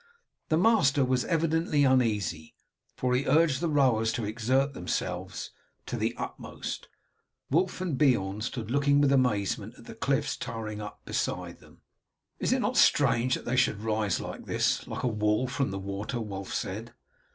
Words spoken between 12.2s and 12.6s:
"Is